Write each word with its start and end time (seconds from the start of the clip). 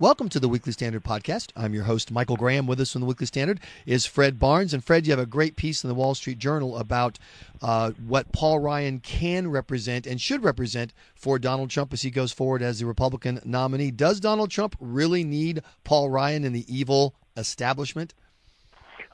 Welcome 0.00 0.28
to 0.28 0.38
the 0.38 0.48
Weekly 0.48 0.70
Standard 0.70 1.02
podcast. 1.02 1.50
I'm 1.56 1.74
your 1.74 1.82
host, 1.82 2.12
Michael 2.12 2.36
Graham. 2.36 2.68
With 2.68 2.78
us 2.78 2.92
from 2.92 3.00
the 3.00 3.06
Weekly 3.08 3.26
Standard 3.26 3.58
is 3.84 4.06
Fred 4.06 4.38
Barnes. 4.38 4.72
And 4.72 4.84
Fred, 4.84 5.04
you 5.04 5.10
have 5.10 5.18
a 5.18 5.26
great 5.26 5.56
piece 5.56 5.82
in 5.82 5.88
the 5.88 5.94
Wall 5.94 6.14
Street 6.14 6.38
Journal 6.38 6.78
about 6.78 7.18
uh, 7.60 7.90
what 8.06 8.30
Paul 8.30 8.60
Ryan 8.60 9.00
can 9.00 9.50
represent 9.50 10.06
and 10.06 10.20
should 10.20 10.44
represent 10.44 10.94
for 11.16 11.40
Donald 11.40 11.70
Trump 11.70 11.92
as 11.92 12.02
he 12.02 12.12
goes 12.12 12.30
forward 12.30 12.62
as 12.62 12.78
the 12.78 12.86
Republican 12.86 13.40
nominee. 13.44 13.90
Does 13.90 14.20
Donald 14.20 14.52
Trump 14.52 14.76
really 14.78 15.24
need 15.24 15.62
Paul 15.82 16.10
Ryan 16.10 16.44
in 16.44 16.52
the 16.52 16.64
evil 16.72 17.16
establishment? 17.36 18.14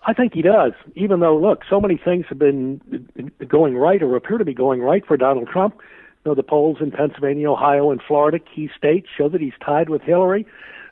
I 0.07 0.13
think 0.13 0.35
he 0.35 0.43
does, 0.43 0.73
even 0.97 1.21
though, 1.21 1.39
look, 1.39 1.63
so 1.71 1.81
many 1.81 1.97
things 1.97 2.27
have 2.29 2.39
been 2.39 3.09
going 3.49 3.75
right 3.75 4.03
or 4.03 4.17
appear 4.17 4.37
to 4.37 4.45
be 4.45 4.53
going 4.53 4.83
right 4.83 5.07
for 5.07 5.17
Donald 5.17 5.49
Trump. 5.49 5.81
Know, 6.25 6.35
the 6.35 6.43
polls 6.43 6.79
in 6.81 6.91
Pennsylvania, 6.91 7.51
Ohio, 7.51 7.91
and 7.91 8.01
Florida, 8.01 8.39
key 8.39 8.71
states, 8.75 9.09
show 9.15 9.29
that 9.29 9.43
he's 9.43 9.53
tied 9.65 9.91
with 9.91 10.01
Hillary. 10.01 10.47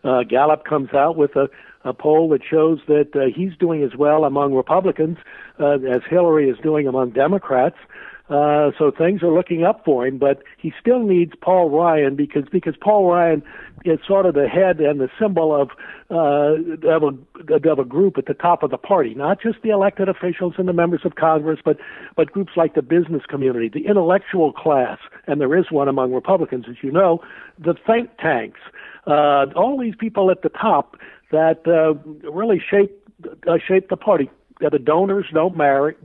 Uh, 0.04 0.24
Gallup 0.24 0.64
comes 0.66 0.92
out 0.92 1.16
with 1.16 1.36
a, 1.36 1.48
a 1.84 1.94
poll 1.94 2.28
that 2.30 2.42
shows 2.44 2.80
that 2.86 3.16
uh, 3.16 3.34
he's 3.34 3.56
doing 3.58 3.82
as 3.82 3.96
well 3.96 4.26
among 4.26 4.52
Republicans 4.52 5.16
uh, 5.58 5.78
as 5.90 6.02
Hillary 6.10 6.50
is 6.50 6.58
doing 6.62 6.86
among 6.86 7.12
Democrats. 7.12 7.76
Uh, 8.32 8.70
so 8.78 8.90
things 8.90 9.22
are 9.22 9.30
looking 9.30 9.62
up 9.62 9.84
for 9.84 10.06
him, 10.06 10.16
but 10.16 10.42
he 10.56 10.72
still 10.80 11.00
needs 11.00 11.32
Paul 11.42 11.68
Ryan 11.68 12.16
because 12.16 12.44
because 12.50 12.74
Paul 12.80 13.10
Ryan 13.10 13.42
is 13.84 13.98
sort 14.08 14.24
of 14.24 14.34
the 14.34 14.48
head 14.48 14.80
and 14.80 15.00
the 15.00 15.10
symbol 15.20 15.54
of 15.54 15.68
uh, 16.10 16.88
of 16.88 17.02
a 17.02 17.70
of 17.70 17.78
a 17.78 17.84
group 17.84 18.16
at 18.16 18.24
the 18.24 18.32
top 18.32 18.62
of 18.62 18.70
the 18.70 18.78
party, 18.78 19.12
not 19.14 19.38
just 19.42 19.58
the 19.62 19.68
elected 19.68 20.08
officials 20.08 20.54
and 20.56 20.66
the 20.66 20.72
members 20.72 21.02
of 21.04 21.16
Congress, 21.16 21.60
but 21.62 21.76
but 22.16 22.32
groups 22.32 22.52
like 22.56 22.74
the 22.74 22.80
business 22.80 23.22
community, 23.28 23.68
the 23.68 23.86
intellectual 23.86 24.50
class, 24.50 24.98
and 25.26 25.38
there 25.38 25.54
is 25.54 25.66
one 25.70 25.88
among 25.88 26.14
Republicans, 26.14 26.64
as 26.70 26.76
you 26.80 26.90
know, 26.90 27.20
the 27.58 27.74
think 27.86 28.16
tanks, 28.16 28.60
uh, 29.06 29.44
all 29.54 29.78
these 29.78 29.96
people 29.96 30.30
at 30.30 30.40
the 30.40 30.48
top 30.48 30.96
that 31.32 31.66
uh, 31.68 31.92
really 32.30 32.62
shape 32.70 32.98
uh, 33.46 33.58
shape 33.68 33.90
the 33.90 33.96
party 33.98 34.30
the 34.70 34.78
donors 34.78 35.26
don't 35.32 35.56
matter, 35.56 35.96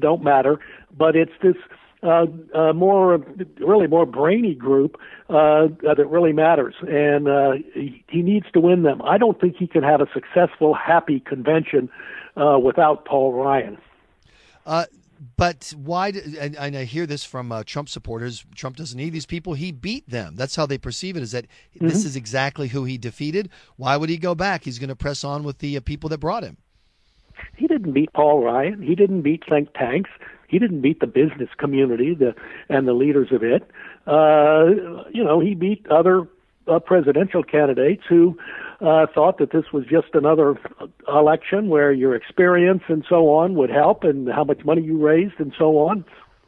don't 0.00 0.22
matter, 0.22 0.58
but 0.96 1.14
it's 1.16 1.32
this 1.42 1.56
uh, 2.02 2.26
uh, 2.54 2.72
more, 2.72 3.18
really 3.58 3.86
more 3.86 4.06
brainy 4.06 4.54
group 4.54 4.96
uh, 5.28 5.68
that 5.82 6.06
really 6.08 6.32
matters, 6.32 6.74
and 6.82 7.28
uh, 7.28 7.52
he, 7.74 8.04
he 8.08 8.22
needs 8.22 8.46
to 8.52 8.60
win 8.60 8.82
them. 8.82 9.02
I 9.02 9.18
don't 9.18 9.40
think 9.40 9.56
he 9.56 9.66
can 9.66 9.82
have 9.82 10.00
a 10.00 10.06
successful, 10.12 10.74
happy 10.74 11.20
convention 11.20 11.88
uh, 12.36 12.58
without 12.58 13.04
Paul 13.04 13.32
Ryan. 13.32 13.78
Uh, 14.64 14.84
but 15.36 15.72
why? 15.76 16.08
And, 16.08 16.56
and, 16.56 16.76
I 16.76 16.84
hear 16.84 17.06
this 17.06 17.24
from 17.24 17.50
uh, 17.50 17.62
Trump 17.64 17.88
supporters. 17.88 18.44
Trump 18.54 18.76
doesn't 18.76 18.96
need 18.96 19.10
these 19.10 19.26
people. 19.26 19.54
He 19.54 19.72
beat 19.72 20.08
them. 20.08 20.36
That's 20.36 20.56
how 20.56 20.66
they 20.66 20.78
perceive 20.78 21.16
it. 21.16 21.22
Is 21.22 21.32
that 21.32 21.46
mm-hmm. 21.46 21.88
this 21.88 22.04
is 22.04 22.16
exactly 22.16 22.68
who 22.68 22.84
he 22.84 22.98
defeated? 22.98 23.48
Why 23.76 23.96
would 23.96 24.10
he 24.10 24.18
go 24.18 24.34
back? 24.34 24.64
He's 24.64 24.78
going 24.78 24.88
to 24.88 24.96
press 24.96 25.24
on 25.24 25.44
with 25.44 25.58
the 25.58 25.76
uh, 25.76 25.80
people 25.80 26.10
that 26.10 26.18
brought 26.18 26.44
him. 26.44 26.58
He 27.56 27.66
didn't 27.66 27.92
beat 27.92 28.12
Paul 28.12 28.42
Ryan. 28.42 28.82
He 28.82 28.94
didn't 28.94 29.22
beat 29.22 29.44
think 29.48 29.72
tanks. 29.74 30.10
He 30.48 30.58
didn't 30.58 30.80
beat 30.80 31.00
the 31.00 31.06
business 31.06 31.48
community 31.58 32.14
the, 32.14 32.34
and 32.68 32.86
the 32.86 32.92
leaders 32.92 33.28
of 33.32 33.42
it. 33.42 33.68
Uh, 34.06 35.04
you 35.12 35.24
know, 35.24 35.40
he 35.40 35.54
beat 35.54 35.86
other 35.88 36.28
uh, 36.68 36.78
presidential 36.78 37.42
candidates 37.42 38.02
who 38.08 38.38
uh, 38.80 39.06
thought 39.12 39.38
that 39.38 39.50
this 39.52 39.64
was 39.72 39.84
just 39.86 40.08
another 40.14 40.56
election 41.08 41.68
where 41.68 41.92
your 41.92 42.14
experience 42.14 42.82
and 42.88 43.04
so 43.08 43.28
on 43.30 43.54
would 43.54 43.70
help 43.70 44.04
and 44.04 44.28
how 44.28 44.44
much 44.44 44.64
money 44.64 44.82
you 44.82 44.98
raised 44.98 45.34
and 45.38 45.52
so 45.58 45.78
on. 45.78 46.04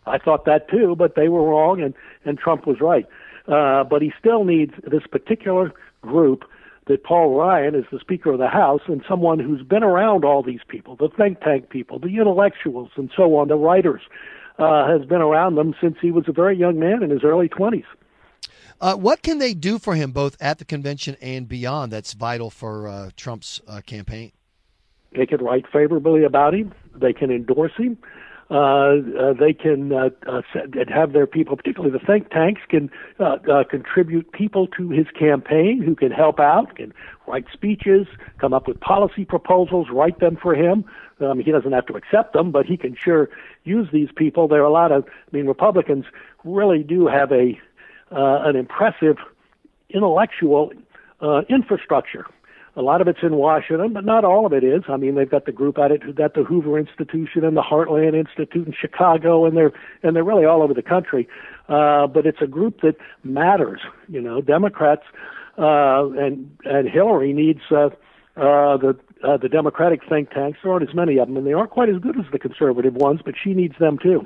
I 0.06 0.18
thought 0.18 0.44
that 0.44 0.70
too, 0.70 0.94
but 0.96 1.14
they 1.16 1.28
were 1.28 1.42
wrong 1.42 1.80
and, 1.80 1.94
and 2.24 2.38
Trump 2.38 2.66
was 2.66 2.80
right. 2.80 3.06
Uh, 3.46 3.84
but 3.84 4.02
he 4.02 4.12
still 4.18 4.44
needs 4.44 4.74
this 4.84 5.06
particular 5.10 5.72
group 6.02 6.44
that 6.88 7.04
Paul 7.04 7.36
Ryan 7.36 7.74
is 7.74 7.84
the 7.92 8.00
Speaker 8.00 8.32
of 8.32 8.38
the 8.38 8.48
House 8.48 8.80
and 8.86 9.02
someone 9.08 9.38
who's 9.38 9.62
been 9.62 9.82
around 9.82 10.24
all 10.24 10.42
these 10.42 10.60
people, 10.68 10.96
the 10.96 11.08
think 11.16 11.40
tank 11.40 11.68
people, 11.68 11.98
the 11.98 12.16
intellectuals, 12.16 12.90
and 12.96 13.10
so 13.14 13.36
on, 13.36 13.48
the 13.48 13.56
writers, 13.56 14.00
uh, 14.58 14.88
has 14.88 15.06
been 15.06 15.20
around 15.20 15.54
them 15.54 15.74
since 15.80 15.96
he 16.00 16.10
was 16.10 16.24
a 16.28 16.32
very 16.32 16.56
young 16.56 16.78
man 16.78 17.02
in 17.02 17.10
his 17.10 17.22
early 17.22 17.48
20s. 17.48 17.84
Uh, 18.80 18.94
what 18.94 19.22
can 19.22 19.38
they 19.38 19.54
do 19.54 19.78
for 19.78 19.94
him 19.94 20.12
both 20.12 20.36
at 20.40 20.58
the 20.58 20.64
convention 20.64 21.16
and 21.20 21.48
beyond 21.48 21.92
that's 21.92 22.14
vital 22.14 22.48
for 22.48 22.88
uh, 22.88 23.10
Trump's 23.16 23.60
uh, 23.68 23.80
campaign? 23.84 24.32
They 25.12 25.26
can 25.26 25.42
write 25.42 25.64
favorably 25.72 26.24
about 26.24 26.54
him. 26.54 26.72
They 26.94 27.12
can 27.12 27.30
endorse 27.30 27.72
him. 27.76 27.98
Uh, 28.50 28.54
uh, 28.54 29.32
they 29.38 29.52
can 29.52 29.92
uh, 29.92 30.08
have 30.88 31.12
their 31.12 31.26
people, 31.26 31.54
particularly 31.54 31.92
the 31.92 32.04
think 32.04 32.30
tanks, 32.30 32.62
can 32.66 32.90
uh, 33.20 33.36
uh, 33.50 33.64
contribute 33.64 34.32
people 34.32 34.66
to 34.66 34.88
his 34.88 35.06
campaign 35.18 35.82
who 35.82 35.94
can 35.94 36.10
help 36.10 36.40
out, 36.40 36.74
can 36.76 36.94
write 37.26 37.44
speeches, 37.52 38.06
come 38.38 38.54
up 38.54 38.66
with 38.66 38.80
policy 38.80 39.26
proposals, 39.26 39.88
write 39.92 40.18
them 40.20 40.34
for 40.40 40.54
him. 40.54 40.82
Um, 41.20 41.40
he 41.40 41.52
doesn't 41.52 41.72
have 41.72 41.84
to 41.86 41.94
accept 41.94 42.32
them, 42.32 42.50
but 42.50 42.64
he 42.64 42.78
can 42.78 42.96
sure 42.96 43.28
use 43.64 43.88
these 43.92 44.08
people. 44.16 44.48
There 44.48 44.62
are 44.62 44.66
a 44.66 44.72
lot 44.72 44.92
of, 44.92 45.04
I 45.06 45.36
mean, 45.36 45.46
Republicans 45.46 46.06
really 46.42 46.82
do 46.82 47.06
have 47.06 47.30
a 47.32 47.58
uh, 48.10 48.40
an 48.44 48.56
impressive 48.56 49.18
intellectual 49.90 50.72
uh, 51.20 51.42
infrastructure 51.50 52.24
a 52.78 52.82
lot 52.82 53.00
of 53.00 53.08
it's 53.08 53.18
in 53.22 53.34
Washington, 53.34 53.92
but 53.92 54.04
not 54.04 54.24
all 54.24 54.46
of 54.46 54.52
it 54.52 54.62
is. 54.62 54.84
I 54.88 54.96
mean, 54.96 55.16
they've 55.16 55.28
got 55.28 55.46
the 55.46 55.52
group 55.52 55.78
at 55.78 55.90
it, 55.90 56.02
at 56.20 56.34
the 56.34 56.44
Hoover 56.44 56.78
Institution 56.78 57.44
and 57.44 57.56
the 57.56 57.62
Heartland 57.62 58.14
Institute 58.14 58.68
in 58.68 58.72
Chicago, 58.72 59.44
and 59.44 59.56
they're 59.56 59.72
and 60.04 60.14
they're 60.14 60.22
really 60.22 60.44
all 60.44 60.62
over 60.62 60.72
the 60.72 60.82
country. 60.82 61.28
Uh, 61.68 62.06
but 62.06 62.24
it's 62.24 62.40
a 62.40 62.46
group 62.46 62.80
that 62.82 62.94
matters. 63.24 63.80
You 64.08 64.20
know, 64.20 64.40
Democrats 64.40 65.02
uh, 65.58 66.08
and 66.10 66.56
and 66.64 66.88
Hillary 66.88 67.32
needs 67.32 67.62
uh, 67.72 67.86
uh, 68.36 68.76
the 68.76 68.96
uh, 69.24 69.36
the 69.36 69.48
Democratic 69.48 70.00
think 70.08 70.30
tanks. 70.30 70.60
There 70.62 70.72
aren't 70.72 70.88
as 70.88 70.94
many 70.94 71.18
of 71.18 71.26
them, 71.26 71.36
and 71.36 71.44
they 71.44 71.54
aren't 71.54 71.70
quite 71.70 71.88
as 71.88 71.98
good 71.98 72.16
as 72.16 72.26
the 72.30 72.38
conservative 72.38 72.94
ones, 72.94 73.20
but 73.24 73.34
she 73.42 73.54
needs 73.54 73.74
them 73.80 73.98
too. 74.00 74.24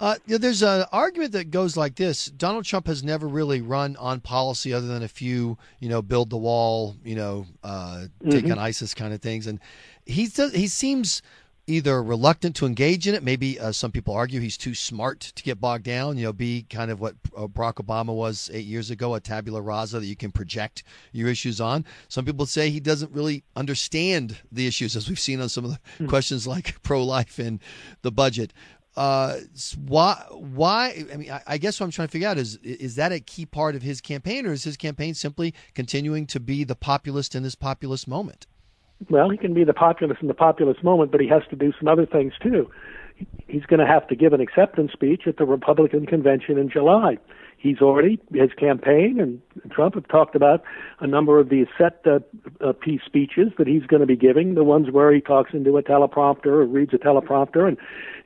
Uh, 0.00 0.16
there's 0.26 0.62
an 0.62 0.86
argument 0.92 1.32
that 1.32 1.50
goes 1.50 1.76
like 1.76 1.94
this: 1.94 2.26
Donald 2.26 2.64
Trump 2.64 2.86
has 2.86 3.04
never 3.04 3.28
really 3.28 3.60
run 3.60 3.96
on 3.96 4.20
policy 4.20 4.72
other 4.72 4.86
than 4.86 5.02
a 5.02 5.08
few, 5.08 5.58
you 5.78 5.88
know, 5.90 6.00
build 6.00 6.30
the 6.30 6.38
wall, 6.38 6.96
you 7.04 7.14
know, 7.14 7.46
uh, 7.62 8.06
mm-hmm. 8.22 8.30
take 8.30 8.50
on 8.50 8.58
ISIS 8.58 8.94
kind 8.94 9.12
of 9.12 9.20
things, 9.20 9.46
and 9.46 9.60
he 10.06 10.26
does, 10.26 10.54
he 10.54 10.66
seems 10.66 11.20
either 11.66 12.02
reluctant 12.02 12.56
to 12.56 12.66
engage 12.66 13.06
in 13.06 13.14
it. 13.14 13.22
Maybe 13.22 13.60
uh, 13.60 13.72
some 13.72 13.92
people 13.92 14.14
argue 14.14 14.40
he's 14.40 14.56
too 14.56 14.74
smart 14.74 15.20
to 15.20 15.42
get 15.42 15.60
bogged 15.60 15.84
down. 15.84 16.16
You 16.16 16.24
know, 16.24 16.32
be 16.32 16.66
kind 16.68 16.90
of 16.90 17.00
what 17.00 17.14
uh, 17.36 17.46
Barack 17.46 17.74
Obama 17.74 18.14
was 18.14 18.50
eight 18.52 18.66
years 18.66 18.90
ago, 18.90 19.14
a 19.14 19.20
tabula 19.20 19.60
rasa 19.60 20.00
that 20.00 20.06
you 20.06 20.16
can 20.16 20.32
project 20.32 20.82
your 21.12 21.28
issues 21.28 21.60
on. 21.60 21.84
Some 22.08 22.24
people 22.24 22.46
say 22.46 22.70
he 22.70 22.80
doesn't 22.80 23.12
really 23.12 23.44
understand 23.54 24.38
the 24.50 24.66
issues, 24.66 24.96
as 24.96 25.08
we've 25.08 25.20
seen 25.20 25.40
on 25.40 25.48
some 25.48 25.64
of 25.64 25.72
the 25.72 25.76
mm-hmm. 25.76 26.08
questions 26.08 26.46
like 26.46 26.76
pro-life 26.82 27.38
and 27.38 27.60
the 28.02 28.10
budget. 28.10 28.52
Uh, 29.00 29.40
why? 29.86 30.22
Why? 30.30 31.06
I 31.10 31.16
mean, 31.16 31.30
I, 31.30 31.40
I, 31.46 31.56
guess 31.56 31.80
what 31.80 31.86
I'm 31.86 31.90
trying 31.90 32.08
to 32.08 32.12
figure 32.12 32.28
out 32.28 32.36
is 32.36 32.56
is 32.56 32.96
that 32.96 33.12
a 33.12 33.18
key 33.18 33.46
part 33.46 33.74
of 33.74 33.80
his 33.80 33.98
campaign, 34.02 34.44
or 34.44 34.52
is 34.52 34.64
his 34.64 34.76
campaign 34.76 35.14
simply 35.14 35.54
continuing 35.74 36.26
to 36.26 36.38
be 36.38 36.64
the 36.64 36.74
populist 36.74 37.34
in 37.34 37.42
this 37.42 37.54
populist 37.54 38.06
moment? 38.06 38.46
Well, 39.08 39.30
he 39.30 39.38
can 39.38 39.54
be 39.54 39.64
the 39.64 39.72
populist 39.72 40.20
in 40.20 40.28
the 40.28 40.34
populist 40.34 40.84
moment, 40.84 41.12
but 41.12 41.22
he 41.22 41.28
has 41.28 41.42
to 41.48 41.56
do 41.56 41.72
some 41.78 41.88
other 41.88 42.04
things 42.04 42.34
too. 42.42 42.70
He's 43.48 43.64
going 43.64 43.80
to 43.80 43.86
have 43.86 44.06
to 44.08 44.14
give 44.14 44.34
an 44.34 44.42
acceptance 44.42 44.92
speech 44.92 45.22
at 45.26 45.38
the 45.38 45.46
Republican 45.46 46.04
convention 46.04 46.58
in 46.58 46.68
July 46.68 47.16
he's 47.60 47.80
already 47.80 48.18
his 48.32 48.50
campaign 48.58 49.20
and 49.20 49.40
Trump 49.70 49.94
have 49.94 50.08
talked 50.08 50.34
about 50.34 50.62
a 51.00 51.06
number 51.06 51.38
of 51.38 51.50
these 51.50 51.66
set 51.76 52.00
uh, 52.06 52.18
uh, 52.66 52.72
piece 52.72 53.02
speeches 53.04 53.48
that 53.58 53.66
he's 53.66 53.84
going 53.86 54.00
to 54.00 54.06
be 54.06 54.16
giving. 54.16 54.54
The 54.54 54.64
ones 54.64 54.90
where 54.90 55.12
he 55.12 55.20
talks 55.20 55.52
into 55.52 55.76
a 55.76 55.82
teleprompter 55.82 56.46
or 56.46 56.64
reads 56.64 56.94
a 56.94 56.98
teleprompter 56.98 57.68
and 57.68 57.76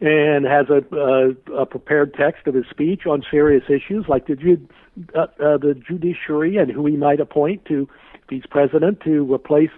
and 0.00 0.46
has 0.46 0.66
a, 0.70 0.82
uh, 0.94 1.60
a 1.62 1.66
prepared 1.66 2.14
text 2.14 2.46
of 2.46 2.54
his 2.54 2.64
speech 2.70 3.06
on 3.06 3.22
serious 3.30 3.64
issues 3.68 4.06
like 4.08 4.26
the 4.26 4.34
uh, 5.14 5.20
uh, 5.20 5.26
the 5.58 5.74
judiciary 5.86 6.56
and 6.56 6.70
who 6.70 6.86
he 6.86 6.96
might 6.96 7.20
appoint 7.20 7.64
to 7.66 7.88
if 8.14 8.30
he's 8.30 8.46
president 8.48 9.00
to 9.00 9.32
replace 9.32 9.70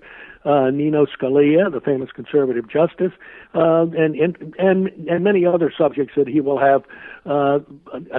uh, 0.45 0.71
Nino 0.71 1.07
Scalia, 1.07 1.73
the 1.73 1.81
famous 1.81 2.11
conservative 2.13 2.69
justice, 2.71 3.13
uh, 3.55 3.87
and, 3.97 4.15
and 4.15 4.55
and 4.59 4.89
and 5.09 5.25
many 5.25 5.45
other 5.45 5.73
subjects 5.77 6.15
that 6.17 6.29
he 6.29 6.41
will 6.41 6.59
have. 6.59 6.85
Uh, 7.25 7.59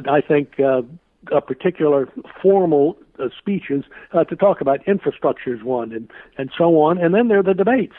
I 0.10 0.20
think 0.20 0.60
uh, 0.60 0.82
uh, 1.36 1.40
particular 1.40 2.08
formal 2.42 2.98
uh, 3.20 3.28
speeches 3.38 3.84
uh, 4.14 4.24
to 4.26 4.36
talk 4.36 4.62
about 4.62 4.88
infrastructure 4.88 5.54
is 5.54 5.64
one, 5.64 5.92
and 5.92 6.10
and 6.38 6.52
so 6.58 6.80
on. 6.82 6.98
And 6.98 7.14
then 7.14 7.28
there 7.28 7.40
are 7.40 7.44
the 7.44 7.54
debates. 7.54 7.96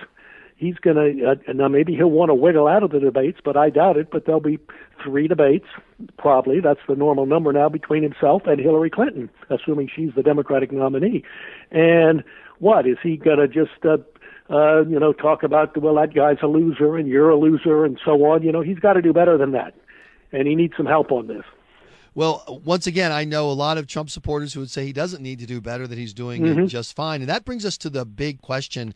He's 0.56 0.76
going 0.76 0.96
to 0.96 1.30
uh, 1.30 1.52
now 1.52 1.69
maybe 1.69 1.94
he'll 1.94 2.10
want 2.10 2.30
to 2.30 2.34
wiggle 2.34 2.66
out 2.66 2.82
of 2.82 2.90
the 2.90 2.98
debates, 2.98 3.38
but 3.44 3.56
I 3.56 3.70
doubt 3.70 3.96
it. 3.96 4.10
But 4.10 4.26
there'll 4.26 4.40
be 4.40 4.58
three 5.02 5.28
debates, 5.28 5.66
probably. 6.19 6.60
That's 6.60 6.80
the 6.88 6.96
normal 6.96 7.26
number 7.26 7.52
now 7.52 7.69
between 7.69 8.02
himself 8.02 8.42
and 8.46 8.60
Hillary 8.60 8.90
Clinton, 8.90 9.31
assuming 9.50 9.88
she's 9.94 10.10
the 10.16 10.22
Democratic 10.22 10.72
nominee. 10.72 11.22
And 11.70 12.24
what 12.58 12.86
is 12.88 12.96
he 13.02 13.16
going 13.16 13.38
to 13.38 13.46
just 13.46 13.84
uh, 13.84 13.98
uh, 14.50 14.84
you 14.86 14.98
know, 14.98 15.12
talk 15.12 15.42
about 15.42 15.76
well 15.81 15.94
that 15.94 16.14
guy's 16.14 16.38
a 16.42 16.46
loser 16.46 16.96
and 16.96 17.06
you're 17.06 17.31
a 17.31 17.36
loser 17.36 17.84
and 17.84 18.00
so 18.04 18.12
on. 18.24 18.42
You 18.42 18.52
know, 18.52 18.62
he's 18.62 18.78
got 18.78 18.94
to 18.94 19.02
do 19.02 19.12
better 19.12 19.36
than 19.36 19.52
that, 19.52 19.74
and 20.32 20.48
he 20.48 20.54
needs 20.54 20.74
some 20.76 20.86
help 20.86 21.12
on 21.12 21.26
this. 21.26 21.44
Well, 22.19 22.61
once 22.65 22.88
again, 22.88 23.12
I 23.12 23.23
know 23.23 23.49
a 23.49 23.53
lot 23.53 23.79
of 23.79 23.87
Trump 23.87 24.11
supporters 24.11 24.53
who 24.53 24.59
would 24.59 24.70
say 24.70 24.85
he 24.85 24.93
doesn't 24.93 25.23
need 25.23 25.38
to 25.38 25.47
do 25.47 25.61
better, 25.61 25.87
that 25.87 25.97
he's 25.97 26.12
doing 26.12 26.43
mm-hmm. 26.43 26.62
it 26.62 26.67
just 26.67 26.97
fine. 26.97 27.20
And 27.20 27.31
that 27.31 27.44
brings 27.44 27.65
us 27.65 27.79
to 27.79 27.91
the 27.91 28.05
big 28.05 28.43
question. 28.43 28.93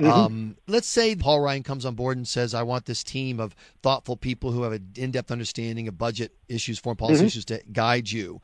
Mm-hmm. 0.00 0.10
Um, 0.10 0.56
let's 0.66 0.88
say 0.88 1.14
Paul 1.14 1.38
Ryan 1.38 1.62
comes 1.62 1.86
on 1.86 1.94
board 1.94 2.16
and 2.16 2.26
says, 2.26 2.52
I 2.52 2.64
want 2.64 2.86
this 2.86 3.04
team 3.04 3.38
of 3.38 3.54
thoughtful 3.84 4.16
people 4.16 4.50
who 4.50 4.64
have 4.64 4.72
an 4.72 4.88
in 4.96 5.12
depth 5.12 5.30
understanding 5.30 5.86
of 5.86 5.96
budget 5.96 6.32
issues, 6.48 6.80
foreign 6.80 6.96
policy 6.96 7.18
mm-hmm. 7.18 7.26
issues 7.26 7.44
to 7.44 7.62
guide 7.70 8.10
you. 8.10 8.40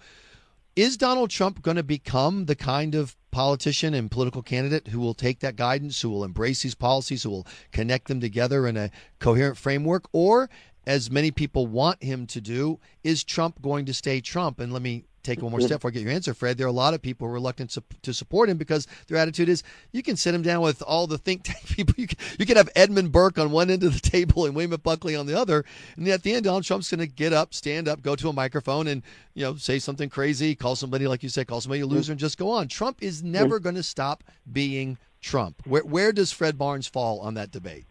Is 0.77 0.97
Donald 0.97 1.31
Trump 1.31 1.61
going 1.63 1.77
to 1.77 1.83
become 1.83 2.47
the 2.47 2.55
kind 2.55 2.95
of 2.95 3.17
politician 3.33 3.95
and 3.95 4.13
political 4.13 4.43
candidate 4.43 4.87
who 4.87 5.01
will 5.01 5.13
take 5.13 5.41
that 5.41 5.57
guidance, 5.57 6.01
who 6.01 6.09
will 6.09 6.23
embrace 6.23 6.63
these 6.63 6.77
policies, 6.77 7.25
who 7.25 7.31
will 7.31 7.49
connect 7.73 8.07
them 8.07 8.21
together 8.21 8.69
in 8.69 8.77
a 8.77 8.93
coherent 9.19 9.57
framework? 9.57 10.05
Or, 10.13 10.49
as 10.91 11.09
many 11.09 11.31
people 11.31 11.69
want 11.69 12.03
him 12.03 12.27
to 12.27 12.41
do, 12.41 12.81
is 13.05 13.23
Trump 13.23 13.63
going 13.63 13.85
to 13.85 13.95
stay 13.95 14.21
Trump? 14.21 14.59
And 14.59 14.73
let 14.73 14.83
me 14.83 15.05
take 15.23 15.41
one 15.41 15.53
more 15.53 15.61
step 15.61 15.79
before 15.79 15.91
I 15.91 15.93
get 15.93 16.03
your 16.03 16.11
answer, 16.11 16.35
Fred. 16.35 16.59
There 16.59 16.67
are 16.67 16.69
a 16.69 16.73
lot 16.73 16.95
of 16.95 17.01
people 17.01 17.29
reluctant 17.29 17.79
to 18.03 18.13
support 18.13 18.49
him 18.49 18.57
because 18.57 18.89
their 19.07 19.17
attitude 19.17 19.49
is 19.49 19.63
you 19.93 20.03
can 20.03 20.17
sit 20.17 20.35
him 20.35 20.43
down 20.43 20.63
with 20.63 20.83
all 20.83 21.07
the 21.07 21.17
think 21.17 21.45
tank 21.45 21.65
people. 21.69 21.95
You 21.97 22.09
can, 22.09 22.19
you 22.41 22.45
can 22.45 22.57
have 22.57 22.69
Edmund 22.75 23.13
Burke 23.13 23.39
on 23.39 23.53
one 23.53 23.71
end 23.71 23.85
of 23.85 23.95
the 23.95 24.11
table 24.11 24.47
and 24.47 24.57
William 24.57 24.81
Buckley 24.83 25.15
on 25.15 25.27
the 25.27 25.39
other, 25.39 25.65
and 25.97 26.09
at 26.09 26.25
the 26.25 26.35
end, 26.35 26.43
Donald 26.43 26.65
Trump's 26.65 26.91
going 26.91 26.99
to 26.99 27.07
get 27.07 27.33
up, 27.33 27.55
stand 27.55 27.87
up, 27.87 28.03
go 28.03 28.17
to 28.17 28.29
a 28.29 28.33
microphone, 28.33 28.89
and 28.89 29.05
you 29.35 29.45
know 29.45 29.55
say 29.55 29.79
something 29.79 30.09
crazy, 30.09 30.57
call 30.57 30.75
somebody 30.75 31.07
like 31.07 31.23
you 31.23 31.29
said, 31.29 31.47
call 31.47 31.61
somebody 31.61 31.83
a 31.83 31.87
loser, 31.87 32.11
and 32.11 32.19
just 32.19 32.37
go 32.37 32.51
on. 32.51 32.67
Trump 32.67 32.99
is 33.01 33.23
never 33.23 33.61
going 33.61 33.77
to 33.77 33.85
stop 33.85 34.25
being 34.53 34.99
Trump. 35.21 35.63
Where 35.67 35.85
where 35.85 36.11
does 36.11 36.33
Fred 36.33 36.59
Barnes 36.59 36.89
fall 36.89 37.21
on 37.21 37.35
that 37.35 37.53
debate? 37.53 37.85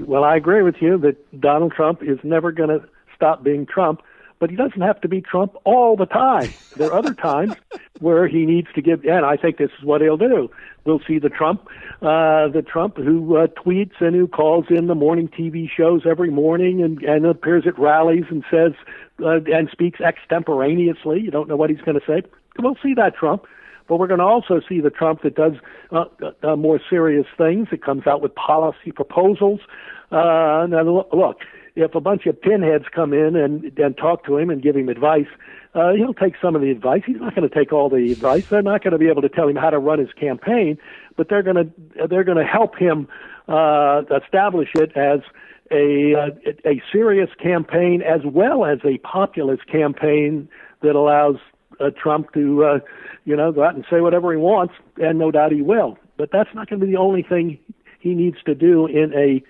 Well, 0.00 0.24
I 0.24 0.36
agree 0.36 0.62
with 0.62 0.76
you 0.80 0.98
that 0.98 1.40
Donald 1.40 1.72
Trump 1.72 2.02
is 2.02 2.18
never 2.22 2.52
going 2.52 2.70
to 2.70 2.88
stop 3.14 3.42
being 3.42 3.66
Trump 3.66 4.02
but 4.38 4.50
he 4.50 4.56
doesn't 4.56 4.80
have 4.80 5.00
to 5.00 5.08
be 5.08 5.20
Trump 5.20 5.56
all 5.64 5.96
the 5.96 6.06
time. 6.06 6.52
There 6.76 6.88
are 6.88 6.98
other 6.98 7.14
times 7.22 7.54
where 8.00 8.28
he 8.28 8.44
needs 8.46 8.68
to 8.74 8.82
give, 8.82 9.04
and 9.04 9.24
I 9.24 9.36
think 9.36 9.58
this 9.58 9.70
is 9.78 9.84
what 9.84 10.00
he'll 10.00 10.16
do. 10.16 10.50
We'll 10.84 11.00
see 11.06 11.18
the 11.18 11.28
Trump, 11.28 11.66
uh, 12.00 12.48
the 12.48 12.64
Trump 12.66 12.96
who 12.96 13.36
uh, 13.36 13.48
tweets 13.48 14.00
and 14.00 14.14
who 14.14 14.26
calls 14.26 14.66
in 14.70 14.86
the 14.86 14.94
morning 14.94 15.28
TV 15.28 15.68
shows 15.68 16.02
every 16.08 16.30
morning 16.30 16.82
and, 16.82 17.02
and 17.02 17.26
appears 17.26 17.64
at 17.66 17.78
rallies 17.78 18.24
and 18.30 18.44
says 18.50 18.72
uh, 19.22 19.40
and 19.52 19.68
speaks 19.70 20.00
extemporaneously. 20.00 21.20
You 21.20 21.30
don't 21.30 21.48
know 21.48 21.56
what 21.56 21.70
he's 21.70 21.80
going 21.80 21.98
to 21.98 22.06
say. 22.06 22.22
We'll 22.58 22.78
see 22.82 22.94
that 22.94 23.14
Trump. 23.16 23.44
But 23.88 23.98
we're 23.98 24.06
going 24.06 24.20
to 24.20 24.26
also 24.26 24.60
see 24.68 24.80
the 24.80 24.90
Trump 24.90 25.22
that 25.22 25.34
does 25.34 25.54
uh, 25.90 26.04
uh, 26.42 26.56
more 26.56 26.80
serious 26.90 27.26
things. 27.36 27.68
It 27.72 27.82
comes 27.82 28.06
out 28.06 28.20
with 28.20 28.34
policy 28.34 28.92
proposals. 28.94 29.60
Uh, 30.10 30.66
now, 30.68 31.06
look, 31.12 31.38
if 31.74 31.94
a 31.94 32.00
bunch 32.00 32.26
of 32.26 32.40
pinheads 32.40 32.84
come 32.94 33.12
in 33.12 33.36
and 33.36 33.78
and 33.78 33.96
talk 33.96 34.24
to 34.26 34.36
him 34.36 34.50
and 34.50 34.62
give 34.62 34.76
him 34.76 34.88
advice, 34.88 35.26
uh, 35.74 35.92
he'll 35.92 36.14
take 36.14 36.34
some 36.42 36.54
of 36.56 36.62
the 36.62 36.70
advice. 36.70 37.02
He's 37.06 37.20
not 37.20 37.34
going 37.34 37.48
to 37.48 37.54
take 37.54 37.72
all 37.72 37.88
the 37.88 38.12
advice. 38.12 38.46
They're 38.46 38.62
not 38.62 38.82
going 38.82 38.92
to 38.92 38.98
be 38.98 39.08
able 39.08 39.22
to 39.22 39.28
tell 39.28 39.48
him 39.48 39.56
how 39.56 39.70
to 39.70 39.78
run 39.78 39.98
his 39.98 40.12
campaign, 40.12 40.78
but 41.16 41.28
they're 41.28 41.42
going 41.42 41.56
to 41.56 42.06
they're 42.08 42.24
going 42.24 42.38
to 42.38 42.44
help 42.44 42.76
him 42.76 43.08
uh, 43.48 44.02
establish 44.22 44.70
it 44.74 44.96
as 44.96 45.20
a 45.70 46.14
uh, 46.14 46.50
a 46.64 46.82
serious 46.90 47.30
campaign 47.40 48.02
as 48.02 48.20
well 48.24 48.64
as 48.64 48.78
a 48.84 48.98
populist 48.98 49.66
campaign 49.66 50.48
that 50.82 50.94
allows 50.94 51.36
uh, 51.80 51.90
Trump 51.90 52.32
to 52.32 52.64
uh, 52.64 52.78
you 53.24 53.36
know 53.36 53.52
go 53.52 53.64
out 53.64 53.74
and 53.74 53.84
say 53.90 54.00
whatever 54.00 54.32
he 54.32 54.38
wants, 54.38 54.74
and 54.96 55.18
no 55.18 55.30
doubt 55.30 55.52
he 55.52 55.62
will. 55.62 55.98
But 56.16 56.30
that's 56.32 56.50
not 56.54 56.68
going 56.68 56.80
to 56.80 56.86
be 56.86 56.92
the 56.92 56.98
only 56.98 57.22
thing 57.22 57.58
he 58.00 58.14
needs 58.14 58.38
to 58.46 58.54
do 58.54 58.86
in 58.86 59.12
a 59.14 59.42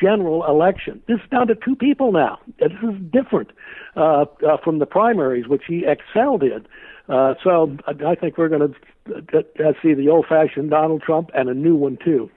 general 0.00 0.44
election. 0.46 1.02
This 1.06 1.20
is 1.20 1.28
down 1.30 1.46
to 1.48 1.54
two 1.54 1.76
people 1.76 2.12
now. 2.12 2.38
This 2.58 2.72
is 2.82 2.94
different 3.10 3.50
uh, 3.96 4.24
uh, 4.46 4.56
from 4.62 4.78
the 4.78 4.86
primaries, 4.86 5.48
which 5.48 5.62
he 5.68 5.84
excelled 5.86 6.42
in. 6.42 6.66
Uh, 7.08 7.34
so 7.42 7.76
I, 7.86 8.12
I 8.12 8.14
think 8.14 8.38
we're 8.38 8.48
going 8.48 8.74
to 9.06 9.38
uh, 9.38 9.72
see 9.82 9.92
the 9.92 10.08
old-fashioned 10.08 10.70
Donald 10.70 11.02
Trump 11.02 11.30
and 11.34 11.48
a 11.48 11.54
new 11.54 11.74
one 11.74 11.98
too. 12.02 12.30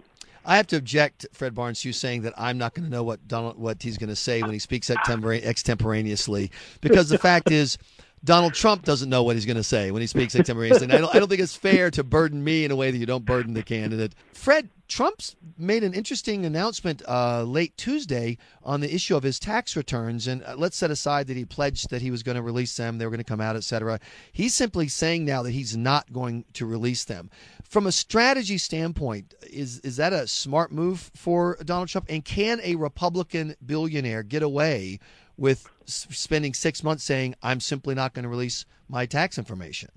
I 0.43 0.57
have 0.57 0.67
to 0.67 0.75
object, 0.75 1.25
Fred 1.33 1.55
Barnes, 1.55 1.81
to 1.81 1.89
you 1.89 1.93
saying 1.93 2.21
that 2.23 2.33
I'm 2.37 2.57
not 2.57 2.73
going 2.73 2.85
to 2.85 2.91
know 2.91 3.03
what 3.03 3.27
Donald 3.27 3.57
what 3.57 3.81
he's 3.81 3.97
going 3.97 4.09
to 4.09 4.15
say 4.15 4.41
when 4.41 4.51
he 4.51 4.59
speaks 4.59 4.89
extemporaneously, 4.89 6.51
because 6.81 7.09
the 7.09 7.17
fact 7.17 7.51
is. 7.51 7.77
Donald 8.25 8.55
Trump 8.55 8.83
doesn't 8.83 9.09
know 9.09 9.21
what 9.21 9.35
he's 9.35 9.45
going 9.45 9.55
to 9.55 9.63
say 9.63 9.91
when 9.91 10.01
he 10.01 10.07
speaks 10.07 10.35
extemporaneously. 10.35 10.91
I 10.91 10.97
don't, 10.97 11.15
I 11.15 11.19
don't 11.19 11.29
think 11.29 11.41
it's 11.41 11.55
fair 11.55 11.91
to 11.91 12.03
burden 12.03 12.43
me 12.43 12.65
in 12.65 12.71
a 12.71 12.75
way 12.75 12.89
that 12.89 12.97
you 12.97 13.05
don't 13.05 13.23
burden 13.23 13.53
the 13.53 13.61
candidate. 13.61 14.15
Fred, 14.33 14.69
Trump's 14.87 15.35
made 15.57 15.83
an 15.83 15.93
interesting 15.93 16.45
announcement 16.45 17.01
uh, 17.07 17.43
late 17.43 17.77
Tuesday 17.77 18.37
on 18.63 18.81
the 18.81 18.93
issue 18.93 19.15
of 19.15 19.23
his 19.23 19.39
tax 19.39 19.75
returns, 19.75 20.27
and 20.27 20.43
uh, 20.43 20.55
let's 20.57 20.75
set 20.75 20.89
aside 20.91 21.27
that 21.27 21.37
he 21.37 21.45
pledged 21.45 21.91
that 21.91 22.01
he 22.01 22.11
was 22.11 22.23
going 22.23 22.35
to 22.35 22.41
release 22.41 22.75
them, 22.75 22.97
they 22.97 23.05
were 23.05 23.11
going 23.11 23.17
to 23.17 23.23
come 23.23 23.41
out, 23.41 23.55
etc. 23.55 23.99
He's 24.31 24.55
simply 24.55 24.87
saying 24.87 25.25
now 25.25 25.43
that 25.43 25.51
he's 25.51 25.77
not 25.77 26.11
going 26.11 26.45
to 26.53 26.65
release 26.65 27.03
them. 27.03 27.29
From 27.63 27.85
a 27.87 27.91
strategy 27.91 28.57
standpoint, 28.57 29.33
is 29.41 29.79
is 29.79 29.97
that 29.97 30.13
a 30.13 30.27
smart 30.27 30.71
move 30.71 31.11
for 31.15 31.57
Donald 31.63 31.89
Trump? 31.89 32.07
And 32.09 32.23
can 32.23 32.59
a 32.63 32.75
Republican 32.75 33.55
billionaire 33.65 34.23
get 34.23 34.43
away 34.43 34.99
with 35.37 35.69
spending 35.85 36.53
six 36.53 36.83
months 36.83 37.03
saying, 37.03 37.35
"I'm 37.43 37.59
simply 37.59 37.95
not 37.95 38.13
going 38.13 38.23
to 38.23 38.29
release 38.29 38.65
my 38.89 39.05
tax 39.05 39.37
information"? 39.37 39.89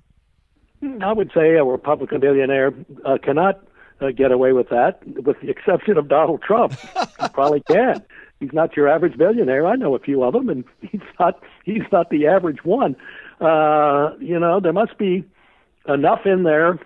I 1.02 1.12
would 1.12 1.30
say 1.34 1.54
a 1.54 1.64
Republican 1.64 2.20
billionaire 2.20 2.72
uh, 3.04 3.18
cannot 3.22 3.60
uh, 4.00 4.10
get 4.10 4.30
away 4.30 4.52
with 4.52 4.68
that, 4.68 5.00
with 5.24 5.40
the 5.40 5.50
exception 5.50 5.96
of 5.96 6.08
Donald 6.08 6.42
Trump. 6.42 6.72
he 7.20 7.28
probably 7.32 7.60
can. 7.60 8.02
He's 8.40 8.52
not 8.52 8.76
your 8.76 8.88
average 8.88 9.18
billionaire. 9.18 9.66
I 9.66 9.74
know 9.74 9.96
a 9.96 9.98
few 9.98 10.22
of 10.22 10.32
them, 10.32 10.48
and 10.48 10.64
he's 10.80 11.00
not. 11.18 11.42
He's 11.64 11.82
not 11.90 12.10
the 12.10 12.26
average 12.26 12.64
one. 12.64 12.96
Uh, 13.40 14.14
you 14.20 14.38
know, 14.38 14.60
there 14.60 14.72
must 14.72 14.98
be 14.98 15.24
enough 15.88 16.26
in 16.26 16.42
there 16.44 16.78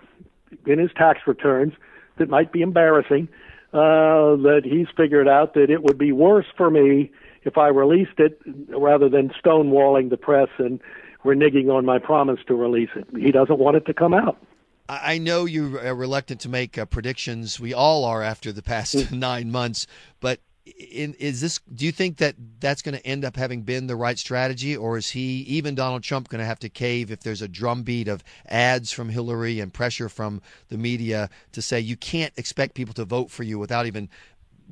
in 0.65 0.79
his 0.79 0.91
tax 0.95 1.21
returns 1.27 1.73
that 2.17 2.29
might 2.29 2.51
be 2.51 2.61
embarrassing. 2.61 3.27
Uh, 3.73 4.37
that 4.37 4.61
he's 4.63 4.85
figured 4.95 5.27
out 5.27 5.55
that 5.55 5.71
it 5.71 5.81
would 5.81 5.97
be 5.97 6.11
worse 6.11 6.45
for 6.55 6.69
me 6.69 7.11
if 7.45 7.57
I 7.57 7.67
released 7.67 8.19
it 8.19 8.39
rather 8.69 9.09
than 9.09 9.31
stonewalling 9.43 10.09
the 10.09 10.17
press 10.17 10.49
and 10.57 10.79
reneging 11.23 11.69
on 11.69 11.85
my 11.85 11.99
promise 11.99 12.39
to 12.47 12.55
release 12.55 12.89
it. 12.95 13.07
He 13.17 13.31
doesn't 13.31 13.59
want 13.59 13.77
it 13.77 13.85
to 13.85 13.93
come 13.93 14.13
out. 14.13 14.37
I 14.89 15.17
know 15.17 15.45
you're 15.45 15.95
reluctant 15.95 16.41
to 16.41 16.49
make 16.49 16.77
uh, 16.77 16.85
predictions. 16.85 17.59
We 17.59 17.73
all 17.73 18.03
are 18.03 18.21
after 18.21 18.51
the 18.51 18.61
past 18.61 18.95
mm. 18.95 19.11
nine 19.17 19.49
months. 19.49 19.87
But 20.19 20.41
in, 20.65 21.13
is 21.15 21.41
this? 21.41 21.59
Do 21.73 21.85
you 21.85 21.91
think 21.91 22.17
that 22.17 22.35
that's 22.59 22.81
going 22.81 22.97
to 22.97 23.05
end 23.05 23.25
up 23.25 23.35
having 23.35 23.63
been 23.63 23.87
the 23.87 23.95
right 23.95 24.17
strategy, 24.17 24.75
or 24.75 24.97
is 24.97 25.09
he, 25.09 25.41
even 25.41 25.75
Donald 25.75 26.03
Trump, 26.03 26.29
going 26.29 26.39
to 26.39 26.45
have 26.45 26.59
to 26.59 26.69
cave 26.69 27.11
if 27.11 27.21
there's 27.21 27.41
a 27.41 27.47
drumbeat 27.47 28.07
of 28.07 28.23
ads 28.47 28.91
from 28.91 29.09
Hillary 29.09 29.59
and 29.59 29.73
pressure 29.73 30.09
from 30.09 30.41
the 30.69 30.77
media 30.77 31.29
to 31.51 31.61
say 31.61 31.79
you 31.79 31.97
can't 31.97 32.33
expect 32.37 32.75
people 32.75 32.93
to 32.93 33.05
vote 33.05 33.29
for 33.29 33.43
you 33.43 33.59
without 33.59 33.85
even 33.85 34.09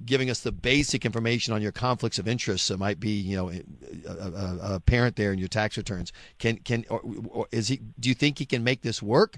giving 0.05 0.29
us 0.29 0.41
the 0.41 0.51
basic 0.51 1.05
information 1.05 1.53
on 1.53 1.61
your 1.61 1.71
conflicts 1.71 2.19
of 2.19 2.27
interest 2.27 2.65
so 2.65 2.77
might 2.77 2.99
be 2.99 3.09
you 3.09 3.35
know 3.35 3.49
a, 3.49 3.61
a, 4.07 4.75
a 4.75 4.79
parent 4.79 5.15
there 5.15 5.31
in 5.31 5.39
your 5.39 5.47
tax 5.47 5.77
returns 5.77 6.11
can 6.39 6.57
can 6.57 6.85
or, 6.89 7.01
or 7.29 7.47
is 7.51 7.67
he 7.67 7.79
do 7.99 8.09
you 8.09 8.15
think 8.15 8.39
he 8.39 8.45
can 8.45 8.63
make 8.63 8.81
this 8.81 9.01
work 9.01 9.37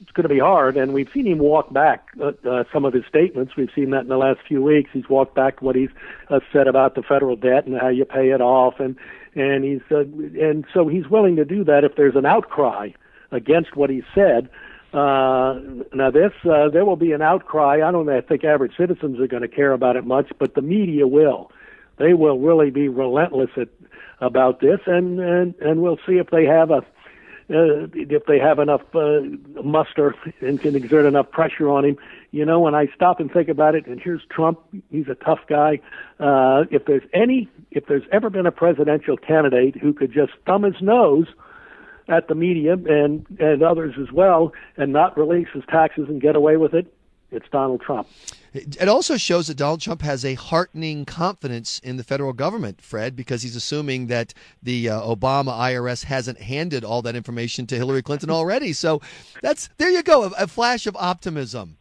it's 0.00 0.10
going 0.12 0.24
to 0.24 0.34
be 0.34 0.40
hard. 0.40 0.76
And 0.76 0.94
we've 0.94 1.10
seen 1.12 1.26
him 1.26 1.38
walk 1.38 1.72
back 1.72 2.08
uh, 2.20 2.32
uh, 2.48 2.64
some 2.72 2.84
of 2.84 2.94
his 2.94 3.04
statements. 3.06 3.54
We've 3.56 3.70
seen 3.74 3.90
that 3.90 4.00
in 4.00 4.08
the 4.08 4.16
last 4.16 4.40
few 4.48 4.62
weeks. 4.62 4.90
He's 4.92 5.08
walked 5.08 5.34
back 5.34 5.60
what 5.60 5.76
he's 5.76 5.90
uh, 6.30 6.40
said 6.52 6.66
about 6.66 6.94
the 6.94 7.02
federal 7.02 7.36
debt 7.36 7.66
and 7.66 7.78
how 7.78 7.88
you 7.88 8.04
pay 8.04 8.30
it 8.30 8.40
off, 8.40 8.80
and 8.80 8.96
and 9.34 9.62
he's 9.62 9.82
uh, 9.90 10.00
and 10.00 10.64
so 10.72 10.88
he's 10.88 11.08
willing 11.08 11.36
to 11.36 11.44
do 11.44 11.64
that 11.64 11.84
if 11.84 11.96
there's 11.96 12.16
an 12.16 12.24
outcry 12.24 12.90
against 13.30 13.76
what 13.76 13.90
he 13.90 14.02
said. 14.14 14.48
Uh, 14.92 15.60
now 15.94 16.10
this 16.10 16.32
uh, 16.44 16.68
there 16.68 16.84
will 16.84 16.96
be 16.96 17.12
an 17.12 17.22
outcry. 17.22 17.80
I 17.86 17.90
don't 17.92 18.08
think 18.26 18.44
average 18.44 18.72
citizens 18.76 19.20
are 19.20 19.28
going 19.28 19.42
to 19.42 19.48
care 19.48 19.72
about 19.72 19.96
it 19.96 20.04
much, 20.04 20.32
but 20.38 20.54
the 20.54 20.62
media 20.62 21.06
will. 21.06 21.52
They 21.98 22.14
will 22.14 22.38
really 22.38 22.70
be 22.70 22.88
relentless 22.88 23.50
at, 23.56 23.68
about 24.20 24.60
this, 24.60 24.80
and 24.86 25.20
and 25.20 25.54
and 25.60 25.80
we'll 25.80 26.00
see 26.06 26.14
if 26.14 26.30
they 26.30 26.44
have 26.44 26.70
a 26.70 26.82
uh, 27.50 27.86
if 27.94 28.26
they 28.26 28.38
have 28.38 28.58
enough 28.58 28.82
uh, 28.94 29.20
muster 29.62 30.14
and 30.40 30.60
can 30.60 30.76
exert 30.76 31.06
enough 31.06 31.30
pressure 31.30 31.68
on 31.68 31.84
him. 31.84 31.96
You 32.32 32.44
know, 32.44 32.60
when 32.60 32.74
I 32.74 32.86
stop 32.94 33.20
and 33.20 33.30
think 33.30 33.48
about 33.48 33.74
it, 33.74 33.86
and 33.86 34.00
here's 34.00 34.22
Trump, 34.30 34.60
he's 34.90 35.08
a 35.08 35.16
tough 35.16 35.40
guy. 35.48 35.80
Uh, 36.18 36.64
if 36.70 36.84
there's 36.84 37.02
any, 37.12 37.48
if 37.70 37.86
there's 37.86 38.04
ever 38.12 38.30
been 38.30 38.46
a 38.46 38.52
presidential 38.52 39.16
candidate 39.16 39.76
who 39.76 39.92
could 39.92 40.12
just 40.12 40.32
thumb 40.46 40.62
his 40.62 40.80
nose 40.80 41.26
at 42.10 42.28
the 42.28 42.34
media 42.34 42.74
and 42.74 43.24
and 43.38 43.62
others 43.62 43.94
as 44.00 44.12
well, 44.12 44.52
and 44.76 44.92
not 44.92 45.16
release 45.16 45.48
his 45.54 45.64
taxes 45.70 46.06
and 46.08 46.20
get 46.20 46.36
away 46.36 46.56
with 46.56 46.74
it, 46.74 46.92
it's 47.30 47.46
Donald 47.50 47.80
Trump. 47.80 48.08
It 48.52 48.88
also 48.88 49.16
shows 49.16 49.46
that 49.46 49.56
Donald 49.56 49.80
Trump 49.80 50.02
has 50.02 50.24
a 50.24 50.34
heartening 50.34 51.04
confidence 51.04 51.78
in 51.78 51.96
the 51.96 52.02
federal 52.02 52.32
government, 52.32 52.82
Fred, 52.82 53.14
because 53.14 53.42
he's 53.42 53.54
assuming 53.54 54.08
that 54.08 54.34
the 54.60 54.88
uh, 54.88 55.00
Obama 55.02 55.56
IRS 55.56 56.04
hasn't 56.04 56.40
handed 56.40 56.84
all 56.84 57.00
that 57.02 57.14
information 57.14 57.68
to 57.68 57.76
Hillary 57.76 58.02
Clinton 58.02 58.28
already. 58.28 58.72
So 58.72 59.00
that's 59.40 59.68
there 59.78 59.90
you 59.90 60.02
go, 60.02 60.24
a, 60.24 60.30
a 60.38 60.46
flash 60.48 60.88
of 60.88 60.96
optimism. 60.96 61.78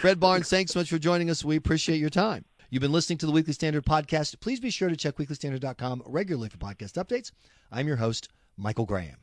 Fred 0.00 0.18
Barnes, 0.18 0.48
thanks 0.48 0.72
so 0.72 0.80
much 0.80 0.88
for 0.88 0.98
joining 0.98 1.28
us. 1.28 1.44
We 1.44 1.56
appreciate 1.56 1.98
your 1.98 2.10
time. 2.10 2.46
You've 2.70 2.80
been 2.80 2.92
listening 2.92 3.18
to 3.18 3.26
the 3.26 3.32
Weekly 3.32 3.52
Standard 3.52 3.84
podcast. 3.84 4.40
Please 4.40 4.60
be 4.60 4.70
sure 4.70 4.88
to 4.88 4.96
check 4.96 5.16
weeklystandard.com 5.16 6.04
regularly 6.06 6.48
for 6.48 6.56
podcast 6.56 6.92
updates. 6.92 7.32
I'm 7.70 7.86
your 7.86 7.96
host, 7.96 8.30
Michael 8.56 8.86
Graham. 8.86 9.16